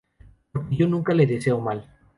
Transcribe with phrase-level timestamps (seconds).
[0.51, 1.85] Porque yo nunca le deseo mal..